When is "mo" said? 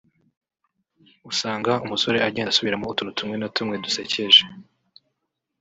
2.81-2.85